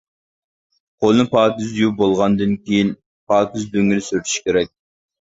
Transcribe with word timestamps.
قولنى 1.05 1.25
پاكىز 1.35 1.77
يۇيۇپ 1.81 1.95
بولغاندىن 2.01 2.59
كېيىن، 2.65 2.93
پاكىز 3.35 3.71
لۆڭگىدە 3.73 4.11
سۈرتۈش 4.11 4.39
كېرەك. 4.49 4.79